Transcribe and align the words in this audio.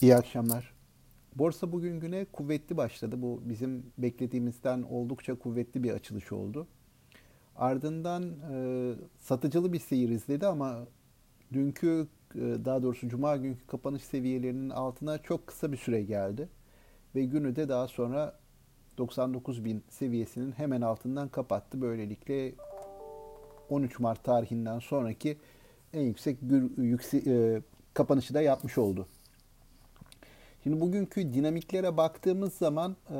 İyi 0.00 0.16
akşamlar. 0.16 0.74
Borsa 1.34 1.72
bugün 1.72 2.00
güne 2.00 2.24
kuvvetli 2.24 2.76
başladı. 2.76 3.22
Bu 3.22 3.40
bizim 3.44 3.92
beklediğimizden 3.98 4.82
oldukça 4.82 5.34
kuvvetli 5.34 5.82
bir 5.82 5.90
açılış 5.90 6.32
oldu. 6.32 6.66
Ardından 7.56 8.22
e, 8.52 8.92
satıcılı 9.18 9.72
bir 9.72 9.78
seyir 9.78 10.08
izledi 10.08 10.46
ama 10.46 10.86
dünkü 11.52 12.06
e, 12.34 12.40
daha 12.40 12.82
doğrusu 12.82 13.08
cuma 13.08 13.36
günkü 13.36 13.66
kapanış 13.66 14.02
seviyelerinin 14.02 14.70
altına 14.70 15.18
çok 15.18 15.46
kısa 15.46 15.72
bir 15.72 15.76
süre 15.76 16.02
geldi. 16.02 16.48
Ve 17.14 17.24
günü 17.24 17.56
de 17.56 17.68
daha 17.68 17.88
sonra 17.88 18.38
99 18.98 19.64
bin 19.64 19.84
seviyesinin 19.88 20.52
hemen 20.52 20.80
altından 20.80 21.28
kapattı. 21.28 21.80
Böylelikle 21.80 22.54
13 23.70 23.98
Mart 23.98 24.24
tarihinden 24.24 24.78
sonraki 24.78 25.38
en 25.92 26.02
yüksek 26.02 26.38
yüksek, 26.76 27.26
e, 27.26 27.62
kapanışı 27.94 28.34
da 28.34 28.40
yapmış 28.40 28.78
oldu. 28.78 29.08
Şimdi 30.66 30.80
bugünkü 30.80 31.34
dinamiklere 31.34 31.96
baktığımız 31.96 32.52
zaman 32.52 32.96
e, 33.10 33.18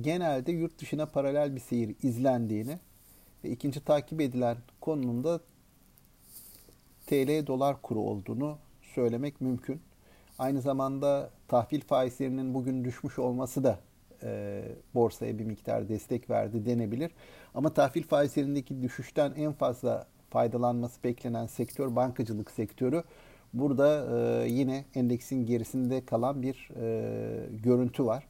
genelde 0.00 0.52
yurt 0.52 0.80
dışına 0.80 1.06
paralel 1.06 1.54
bir 1.54 1.60
seyir 1.60 1.96
izlendiğini 2.02 2.78
ve 3.44 3.50
ikinci 3.50 3.84
takip 3.84 4.20
edilen 4.20 4.56
konunun 4.80 5.24
da 5.24 5.40
TL 7.06 7.46
dolar 7.46 7.82
kuru 7.82 8.00
olduğunu 8.00 8.58
söylemek 8.82 9.40
mümkün. 9.40 9.80
Aynı 10.38 10.60
zamanda 10.60 11.30
tahvil 11.48 11.80
faizlerinin 11.80 12.54
bugün 12.54 12.84
düşmüş 12.84 13.18
olması 13.18 13.64
da 13.64 13.78
e, 14.22 14.62
borsaya 14.94 15.38
bir 15.38 15.44
miktar 15.44 15.88
destek 15.88 16.30
verdi 16.30 16.66
denebilir. 16.66 17.10
Ama 17.54 17.74
tahvil 17.74 18.02
faizlerindeki 18.02 18.82
düşüşten 18.82 19.32
en 19.36 19.52
fazla 19.52 20.06
faydalanması 20.30 21.04
beklenen 21.04 21.46
sektör 21.46 21.96
bankacılık 21.96 22.50
sektörü. 22.50 23.02
Burada 23.58 24.06
e, 24.16 24.48
yine 24.48 24.84
endeksin 24.94 25.46
gerisinde 25.46 26.04
kalan 26.04 26.42
bir 26.42 26.70
e, 26.80 27.48
görüntü 27.62 28.04
var. 28.06 28.26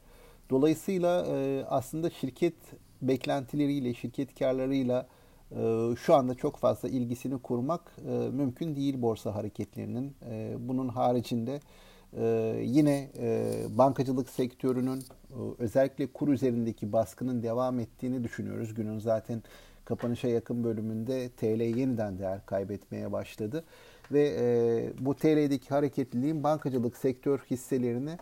Dolayısıyla 0.49 1.25
e, 1.25 1.65
aslında 1.69 2.09
şirket 2.09 2.53
beklentileriyle, 3.01 3.93
şirket 3.93 4.39
karlarıyla 4.39 5.07
e, 5.51 5.95
şu 5.95 6.15
anda 6.15 6.35
çok 6.35 6.57
fazla 6.57 6.89
ilgisini 6.89 7.41
kurmak 7.41 7.81
e, 8.09 8.11
mümkün 8.11 8.75
değil 8.75 9.01
borsa 9.01 9.35
hareketlerinin. 9.35 10.15
E, 10.29 10.55
bunun 10.59 10.87
haricinde 10.87 11.59
e, 12.17 12.25
yine 12.63 13.09
e, 13.17 13.55
bankacılık 13.69 14.29
sektörünün 14.29 14.99
e, 14.99 15.03
özellikle 15.59 16.07
kur 16.07 16.27
üzerindeki 16.27 16.93
baskının 16.93 17.43
devam 17.43 17.79
ettiğini 17.79 18.23
düşünüyoruz. 18.23 18.73
Günün 18.73 18.99
zaten 18.99 19.43
kapanışa 19.85 20.27
yakın 20.27 20.63
bölümünde 20.63 21.29
TL 21.29 21.61
yeniden 21.61 22.19
değer 22.19 22.45
kaybetmeye 22.45 23.11
başladı 23.11 23.63
ve 24.11 24.35
e, 24.39 25.05
bu 25.05 25.15
TL'deki 25.15 25.69
hareketliliğin 25.69 26.43
bankacılık 26.43 26.97
sektör 26.97 27.39
hisselerini 27.39 28.17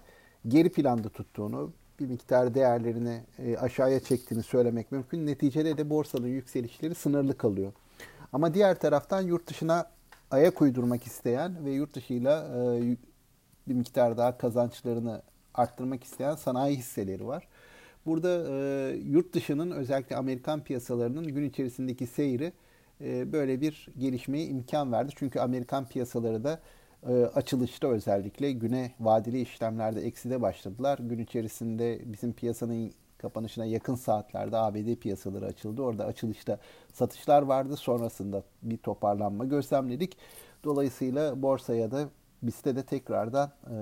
geri 0.47 0.71
planda 0.71 1.09
tuttuğunu, 1.09 1.73
bir 1.99 2.05
miktar 2.05 2.55
değerlerini 2.55 3.21
e, 3.39 3.57
aşağıya 3.57 3.99
çektiğini 3.99 4.43
söylemek 4.43 4.91
mümkün. 4.91 5.25
Neticede 5.25 5.77
de 5.77 5.89
borsanın 5.89 6.27
yükselişleri 6.27 6.95
sınırlı 6.95 7.37
kalıyor. 7.37 7.73
Ama 8.33 8.53
diğer 8.53 8.79
taraftan 8.79 9.21
yurt 9.21 9.47
dışına 9.49 9.91
ayak 10.31 10.61
uydurmak 10.61 11.03
isteyen 11.03 11.65
ve 11.65 11.71
yurt 11.71 11.95
dışıyla 11.95 12.47
e, 12.57 12.81
bir 13.67 13.73
miktar 13.73 14.17
daha 14.17 14.37
kazançlarını 14.37 15.21
arttırmak 15.53 16.03
isteyen 16.03 16.35
sanayi 16.35 16.77
hisseleri 16.77 17.27
var. 17.27 17.47
Burada 18.05 18.45
e, 18.49 18.95
yurt 18.95 19.33
dışının 19.33 19.71
özellikle 19.71 20.15
Amerikan 20.15 20.63
piyasalarının 20.63 21.27
gün 21.27 21.49
içerisindeki 21.49 22.07
seyri 22.07 22.53
e, 23.01 23.31
böyle 23.31 23.61
bir 23.61 23.87
gelişmeye 23.97 24.45
imkan 24.45 24.91
verdi. 24.91 25.11
Çünkü 25.15 25.39
Amerikan 25.39 25.87
piyasaları 25.87 26.43
da 26.43 26.59
e, 27.07 27.13
açılışta 27.13 27.87
özellikle 27.87 28.51
güne 28.51 28.91
vadeli 28.99 29.41
işlemlerde 29.41 30.01
ekside 30.01 30.41
başladılar. 30.41 30.99
Gün 31.01 31.19
içerisinde 31.19 32.01
bizim 32.05 32.33
piyasanın 32.33 32.91
kapanışına 33.17 33.65
yakın 33.65 33.95
saatlerde 33.95 34.57
ABD 34.57 34.95
piyasaları 34.95 35.45
açıldı. 35.45 35.81
Orada 35.81 36.05
açılışta 36.05 36.59
satışlar 36.93 37.41
vardı. 37.41 37.75
Sonrasında 37.75 38.43
bir 38.63 38.77
toparlanma 38.77 39.45
gözlemledik. 39.45 40.17
Dolayısıyla 40.63 41.41
borsaya 41.41 41.91
da 41.91 42.09
bizde 42.43 42.75
de 42.75 42.83
tekrardan 42.83 43.51
e, 43.71 43.75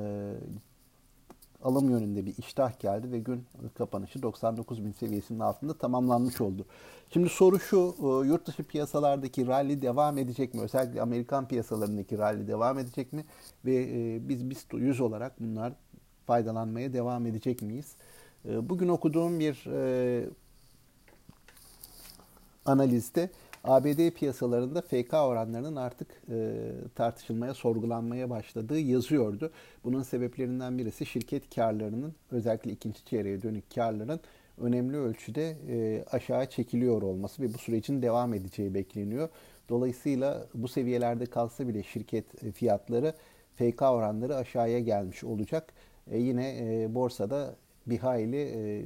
alım 1.63 1.90
yönünde 1.90 2.25
bir 2.25 2.38
iştah 2.38 2.79
geldi 2.79 3.12
ve 3.12 3.19
gün 3.19 3.46
kapanışı 3.78 4.22
99 4.22 4.85
bin 4.85 4.91
seviyesinin 4.91 5.40
altında 5.40 5.74
tamamlanmış 5.78 6.41
oldu. 6.41 6.66
Şimdi 7.13 7.29
soru 7.29 7.59
şu, 7.59 7.96
e, 8.00 8.28
yurt 8.28 8.47
dışı 8.47 8.63
piyasalardaki 8.63 9.47
rally 9.47 9.81
devam 9.81 10.18
edecek 10.18 10.53
mi? 10.53 10.62
Özellikle 10.62 11.01
Amerikan 11.01 11.47
piyasalarındaki 11.47 12.18
rally 12.18 12.47
devam 12.47 12.79
edecek 12.79 13.13
mi? 13.13 13.25
Ve 13.66 13.75
e, 13.75 14.29
biz 14.29 14.50
BIST 14.50 14.74
100 14.74 15.01
olarak 15.01 15.40
bunlar 15.40 15.74
faydalanmaya 16.25 16.94
devam 16.94 17.25
edecek 17.25 17.62
miyiz? 17.62 17.95
E, 18.45 18.69
bugün 18.69 18.88
okuduğum 18.88 19.40
bir 19.40 19.63
analizde 22.66 23.30
ABD 23.63 24.09
piyasalarında 24.12 24.81
FK 24.81 25.13
oranlarının 25.13 25.75
artık 25.75 26.07
e, 26.29 26.56
tartışılmaya, 26.96 27.53
sorgulanmaya 27.53 28.29
başladığı 28.29 28.79
yazıyordu. 28.79 29.51
Bunun 29.84 30.03
sebeplerinden 30.03 30.78
birisi 30.78 31.06
şirket 31.06 31.56
karlarının 31.56 32.13
özellikle 32.31 32.72
ikinci 32.72 33.06
çeyreğe 33.06 33.41
dönük 33.41 33.75
karların 33.75 34.19
önemli 34.57 34.97
ölçüde 34.97 35.57
e, 35.69 36.06
aşağı 36.12 36.50
çekiliyor 36.50 37.01
olması 37.01 37.41
ve 37.41 37.53
bu 37.53 37.57
sürecin 37.57 38.01
devam 38.01 38.34
edeceği 38.34 38.74
bekleniyor. 38.74 39.29
Dolayısıyla 39.69 40.47
bu 40.53 40.68
seviyelerde 40.68 41.25
kalsa 41.25 41.68
bile 41.68 41.84
şirket 41.84 42.53
fiyatları 42.53 43.13
FK 43.56 43.81
oranları 43.81 44.35
aşağıya 44.35 44.80
gelmiş 44.80 45.24
olacak. 45.24 45.74
E, 46.12 46.18
yine 46.18 46.56
e, 46.59 46.95
borsada 46.95 47.56
bir 47.88 47.97
hayli 47.97 48.38
e, 48.38 48.84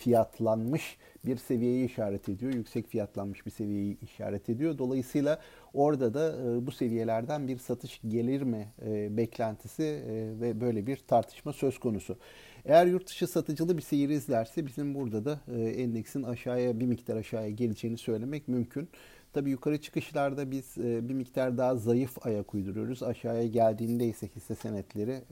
fiyatlanmış 0.00 0.98
bir 1.24 1.36
seviyeyi 1.36 1.86
işaret 1.86 2.28
ediyor. 2.28 2.52
Yüksek 2.54 2.88
fiyatlanmış 2.88 3.46
bir 3.46 3.50
seviyeyi 3.50 3.98
işaret 4.00 4.48
ediyor. 4.48 4.78
Dolayısıyla 4.78 5.40
orada 5.74 6.14
da 6.14 6.36
e, 6.36 6.66
bu 6.66 6.72
seviyelerden 6.72 7.48
bir 7.48 7.58
satış 7.58 8.00
gelir 8.08 8.42
mi 8.42 8.68
e, 8.86 9.16
beklentisi 9.16 9.82
e, 9.82 10.40
ve 10.40 10.60
böyle 10.60 10.86
bir 10.86 10.96
tartışma 10.96 11.52
söz 11.52 11.78
konusu. 11.78 12.18
Eğer 12.64 12.86
yurt 12.86 13.06
dışı 13.08 13.26
satıcılı 13.26 13.76
bir 13.76 13.82
seyir 13.82 14.08
izlerse 14.08 14.66
bizim 14.66 14.94
burada 14.94 15.24
da 15.24 15.40
endeksin 15.56 16.22
aşağıya 16.22 16.80
bir 16.80 16.86
miktar 16.86 17.16
aşağıya 17.16 17.50
geleceğini 17.50 17.98
söylemek 17.98 18.48
mümkün. 18.48 18.88
Tabii 19.32 19.50
yukarı 19.50 19.80
çıkışlarda 19.80 20.50
biz 20.50 20.76
bir 20.76 21.14
miktar 21.14 21.58
daha 21.58 21.76
zayıf 21.76 22.26
ayak 22.26 22.54
uyduruyoruz. 22.54 23.02
Aşağıya 23.02 23.46
geldiğinde 23.46 24.06
ise 24.06 24.28
hisse 24.28 24.54
senetleri 24.54 25.22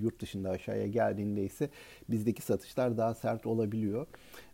yurt 0.00 0.20
dışında 0.20 0.50
aşağıya 0.50 0.86
geldiğinde 0.86 1.44
ise 1.44 1.70
bizdeki 2.08 2.42
satışlar 2.42 2.98
daha 2.98 3.14
sert 3.14 3.46
olabiliyor. 3.46 4.06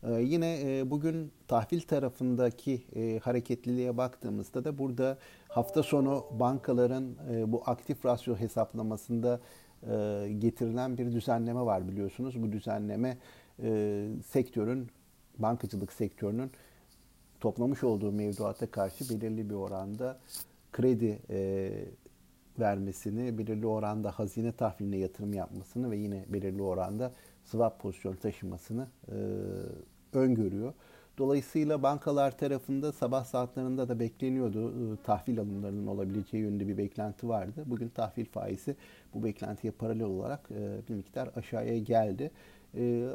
Ee, 0.03 0.13
yine 0.13 0.79
e, 0.79 0.91
bugün 0.91 1.33
tahvil 1.49 1.81
tarafındaki 1.81 2.83
e, 2.97 3.19
hareketliliğe 3.19 3.97
baktığımızda 3.97 4.65
da 4.65 4.79
burada 4.79 5.19
hafta 5.49 5.83
sonu 5.83 6.27
bankaların 6.31 7.17
e, 7.33 7.53
bu 7.53 7.63
aktif 7.67 8.05
rasyo 8.05 8.37
hesaplamasında 8.37 9.41
e, 9.83 10.29
getirilen 10.39 10.99
bir 10.99 11.13
düzenleme 11.13 11.61
var 11.61 11.89
biliyorsunuz. 11.89 12.43
Bu 12.43 12.53
düzenleme 12.53 13.19
e, 13.63 14.09
sektörün, 14.27 14.89
bankacılık 15.39 15.93
sektörünün 15.93 16.51
toplamış 17.43 17.85
olduğu 17.85 18.13
mevduata 18.13 18.71
karşı 18.71 19.11
belirli 19.11 19.51
bir 19.51 19.55
oranda 19.55 20.19
kredi 20.73 21.19
e, 21.31 21.71
vermesini, 22.59 23.39
belirli 23.39 23.67
oranda 23.67 24.11
hazine 24.11 24.53
tahviline 24.53 24.97
yatırım 24.97 25.33
yapmasını 25.35 25.91
ve 25.91 25.97
yine 25.97 26.25
belirli 26.29 26.63
oranda 26.63 27.13
swap 27.45 27.81
pozisyonu 27.81 28.17
taşımasını 28.17 28.87
e, 29.09 29.17
öngörüyor. 30.13 30.73
Dolayısıyla 31.19 31.83
bankalar 31.83 32.39
tarafında 32.39 32.93
sabah 32.93 33.25
saatlerinde 33.25 33.89
de 33.89 34.01
bekleniyordu. 34.01 34.97
Tahvil 34.97 35.41
alımlarının 35.41 35.87
olabileceği 35.87 36.43
yönünde 36.43 36.69
bir 36.69 36.79
beklenti 36.79 37.29
vardı. 37.29 37.65
Bugün 37.67 37.89
tahvil 37.89 38.25
faizi 38.25 38.77
bu 39.15 39.25
beklentiye 39.25 39.73
paralel 39.73 40.05
olarak 40.05 40.51
e, 40.51 40.89
bir 40.89 40.95
miktar 40.95 41.31
aşağıya 41.37 41.79
geldi. 41.79 42.31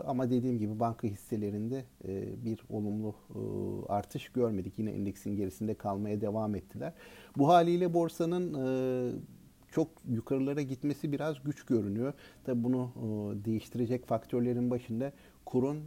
Ama 0.05 0.29
dediğim 0.29 0.59
gibi 0.59 0.79
banka 0.79 1.07
hisselerinde 1.07 1.83
e, 2.07 2.45
bir 2.45 2.59
olumlu 2.69 3.15
e, 3.29 3.39
artış 3.93 4.29
görmedik. 4.29 4.79
Yine 4.79 4.91
endeksin 4.91 5.35
gerisinde 5.35 5.73
kalmaya 5.73 6.21
devam 6.21 6.55
ettiler. 6.55 6.93
Bu 7.37 7.47
haliyle 7.47 7.93
borsanın 7.93 8.53
çok 9.71 9.87
yukarılara 10.09 10.61
gitmesi 10.61 11.11
biraz 11.11 11.43
güç 11.43 11.65
görünüyor. 11.65 12.13
Tabi 12.43 12.63
bunu 12.63 12.91
değiştirecek 13.45 14.07
faktörlerin 14.07 14.71
başında 14.71 15.11
kurun 15.45 15.83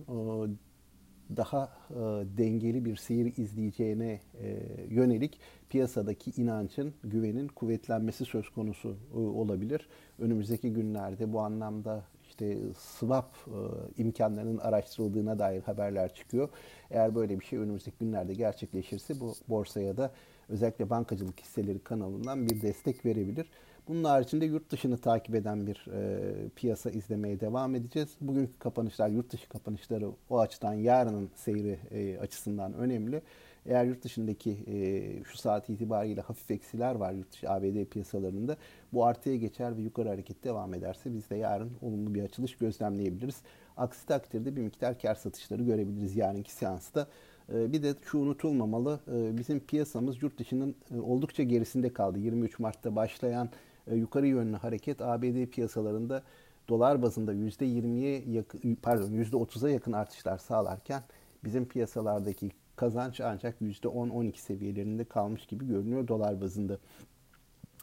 daha 1.37 1.73
e, 1.91 1.95
dengeli 2.39 2.85
bir 2.85 2.97
seyir 2.97 3.37
izleyeceğine 3.37 4.21
e, 4.43 4.61
yönelik 4.89 5.39
piyasadaki 5.69 6.43
inancın, 6.43 6.95
güvenin 7.05 7.49
kuvvetlenmesi 7.49 8.25
söz 8.25 8.49
konusu 8.49 8.97
e, 9.15 9.19
olabilir. 9.19 9.89
Önümüzdeki 10.19 10.73
günlerde 10.73 11.33
bu 11.33 11.41
anlamda 11.41 12.05
işte 12.29 12.59
swap 12.79 13.37
e, 13.47 13.59
imkanlarının 14.03 14.59
araştırıldığına 14.59 15.39
dair 15.39 15.63
haberler 15.63 16.15
çıkıyor. 16.15 16.49
Eğer 16.91 17.15
böyle 17.15 17.41
bir 17.41 17.45
şey 17.45 17.59
önümüzdeki 17.59 17.97
günlerde 18.01 18.35
gerçekleşirse 18.35 19.21
bu 19.21 19.35
borsaya 19.49 19.97
da 19.97 20.13
özellikle 20.49 20.91
bankacılık 20.91 21.41
hisseleri 21.41 21.79
kanalından 21.79 22.49
bir 22.49 22.63
destek 22.63 23.07
verebilir. 23.07 23.47
Bunun 23.91 24.05
haricinde 24.05 24.47
yurt 24.47 24.71
dışını 24.71 24.99
takip 24.99 25.35
eden 25.35 25.67
bir 25.67 25.87
e, 25.93 26.49
piyasa 26.57 26.91
izlemeye 26.91 27.41
devam 27.41 27.75
edeceğiz. 27.75 28.09
Bugünkü 28.21 28.59
kapanışlar, 28.59 29.09
yurt 29.09 29.33
dışı 29.33 29.49
kapanışları 29.49 30.11
o 30.31 30.39
açıdan 30.39 30.73
yarının 30.73 31.31
seyri 31.35 31.79
e, 31.91 32.19
açısından 32.19 32.75
önemli. 32.75 33.23
Eğer 33.67 33.85
yurt 33.85 34.05
dışındaki 34.05 34.51
e, 34.51 35.25
şu 35.25 35.39
saat 35.39 35.71
itibariyle 35.71 36.21
hafif 36.21 36.51
eksiler 36.51 36.95
var 36.95 37.13
yurt 37.13 37.33
dışı 37.33 37.51
ABD 37.51 37.85
piyasalarında. 37.85 38.57
Bu 38.93 39.07
artıya 39.07 39.37
geçer 39.37 39.77
ve 39.77 39.83
yukarı 39.83 40.09
hareket 40.09 40.45
devam 40.45 40.75
ederse 40.75 41.15
biz 41.15 41.31
de 41.31 41.37
yarın 41.37 41.71
olumlu 41.83 42.15
bir 42.15 42.23
açılış 42.23 42.57
gözlemleyebiliriz. 42.57 43.37
Aksi 43.77 44.07
takdirde 44.07 44.57
bir 44.57 44.63
miktar 44.63 44.99
kar 44.99 45.15
satışları 45.15 45.63
görebiliriz 45.63 46.17
yarınki 46.17 46.53
seansta. 46.53 47.07
E, 47.55 47.73
bir 47.73 47.83
de 47.83 47.95
şu 48.05 48.19
unutulmamalı, 48.19 49.01
e, 49.13 49.39
bizim 49.39 49.61
piyasamız 49.61 50.23
yurt 50.23 50.39
dışının 50.39 50.75
e, 50.95 51.01
oldukça 51.01 51.43
gerisinde 51.43 51.93
kaldı. 51.93 52.19
23 52.19 52.59
Mart'ta 52.59 52.97
başlayan 52.97 53.49
e, 53.91 53.97
yukarı 53.97 54.27
yönlü 54.27 54.57
hareket 54.57 55.03
ABD 55.03 55.47
piyasalarında 55.47 56.23
dolar 56.69 57.03
bazında 57.03 57.35
%20'ye 57.35 58.23
yakın, 58.29 58.79
pardon 58.83 59.11
%30'a 59.11 59.71
yakın 59.71 59.93
artışlar 59.93 60.39
sağlarken 60.39 61.03
bizim 61.45 61.69
piyasalardaki 61.69 62.51
kazanç 62.77 63.21
ancak 63.21 63.61
%10-12 63.61 64.37
seviyelerinde 64.37 65.05
kalmış 65.05 65.47
gibi 65.47 65.67
görünüyor 65.67 66.09
dolar 66.09 66.41
bazında. 66.41 66.79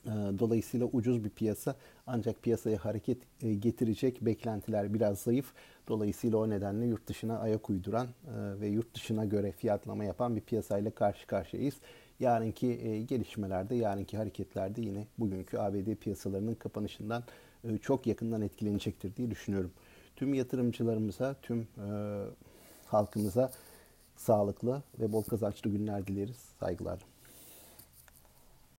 Ee, 0.06 0.10
dolayısıyla 0.40 0.86
ucuz 0.94 1.24
bir 1.24 1.30
piyasa 1.30 1.76
ancak 2.08 2.44
piyasaya 2.44 2.86
hareket 2.86 3.18
e, 3.42 3.54
getirecek 3.54 4.22
beklentiler 4.22 4.94
biraz 4.94 5.20
zayıf. 5.20 5.54
Dolayısıyla 5.88 6.38
o 6.38 6.50
nedenle 6.50 6.86
yurt 6.86 7.08
dışına 7.08 7.40
ayak 7.40 7.70
uyduran 7.70 8.08
e, 8.08 8.60
ve 8.60 8.68
yurt 8.68 8.96
dışına 8.96 9.26
göre 9.26 9.52
fiyatlama 9.52 10.04
yapan 10.04 10.36
bir 10.36 10.42
piyasayla 10.42 10.92
karşı 10.92 11.28
karşıyayız. 11.28 11.76
Yarınki 12.20 12.68
e, 12.68 13.02
gelişmelerde, 13.02 13.76
yarınki 13.76 14.18
hareketlerde 14.18 14.82
yine 14.82 15.08
bugünkü 15.18 15.58
ABD 15.58 15.96
piyasalarının 15.96 16.56
kapanışından 16.56 17.24
çok 17.82 18.08
yakından 18.08 18.42
etkilenecektir 18.42 19.16
diye 19.16 19.32
düşünüyorum. 19.32 19.72
Tüm 20.16 20.34
yatırımcılarımıza, 20.34 21.36
tüm 21.42 21.68
halkımıza 22.86 23.52
sağlıklı 24.16 24.84
ve 25.00 25.12
bol 25.12 25.24
kazançlı 25.24 25.70
günler 25.70 26.08
dileriz. 26.08 26.38
Saygılar. 26.60 27.17